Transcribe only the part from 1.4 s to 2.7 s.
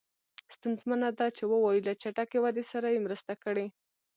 ووایو له چټکې ودې